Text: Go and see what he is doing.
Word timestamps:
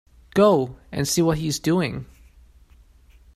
Go 0.33 0.77
and 0.91 1.07
see 1.07 1.21
what 1.21 1.37
he 1.37 1.47
is 1.47 1.59
doing. 1.59 2.07